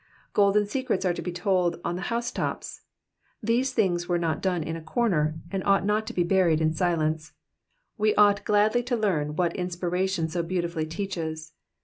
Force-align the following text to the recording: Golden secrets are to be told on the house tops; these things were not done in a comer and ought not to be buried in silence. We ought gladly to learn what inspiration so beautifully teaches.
Golden 0.33 0.65
secrets 0.65 1.05
are 1.05 1.13
to 1.13 1.21
be 1.21 1.31
told 1.31 1.79
on 1.85 1.95
the 1.95 2.01
house 2.09 2.31
tops; 2.31 2.81
these 3.43 3.71
things 3.71 4.09
were 4.09 4.17
not 4.17 4.41
done 4.41 4.63
in 4.63 4.75
a 4.75 4.81
comer 4.81 5.35
and 5.51 5.63
ought 5.63 5.85
not 5.85 6.07
to 6.07 6.13
be 6.13 6.23
buried 6.23 6.59
in 6.59 6.73
silence. 6.73 7.33
We 7.99 8.15
ought 8.15 8.43
gladly 8.43 8.81
to 8.81 8.95
learn 8.97 9.35
what 9.35 9.55
inspiration 9.55 10.27
so 10.27 10.41
beautifully 10.41 10.87
teaches. 10.87 11.53